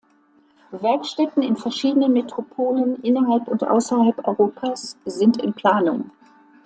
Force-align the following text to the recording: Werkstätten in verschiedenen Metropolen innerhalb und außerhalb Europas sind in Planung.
Werkstätten 0.71 1.43
in 1.43 1.57
verschiedenen 1.57 2.11
Metropolen 2.13 3.03
innerhalb 3.03 3.47
und 3.47 3.63
außerhalb 3.63 4.27
Europas 4.27 4.97
sind 5.05 5.39
in 5.39 5.53
Planung. 5.53 6.09